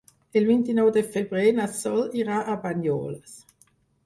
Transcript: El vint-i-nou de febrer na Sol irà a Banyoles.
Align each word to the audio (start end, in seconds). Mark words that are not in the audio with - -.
El 0.39 0.45
vint-i-nou 0.51 0.87
de 0.95 1.03
febrer 1.17 1.51
na 1.59 1.67
Sol 1.75 2.01
irà 2.23 2.41
a 2.41 2.57
Banyoles. 2.65 3.39